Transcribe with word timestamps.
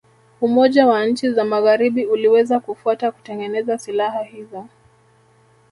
Umoja 0.41 0.87
wa 0.87 1.05
nchi 1.05 1.29
za 1.31 1.45
Magharibi 1.45 2.05
uliweza 2.05 2.59
kufuata 2.59 3.11
kutengeneza 3.11 3.77
silaha 3.77 4.23
hizo 4.23 4.67